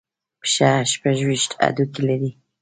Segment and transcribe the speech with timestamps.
[0.41, 2.31] پښه شپږ ویشت هډوکي لري.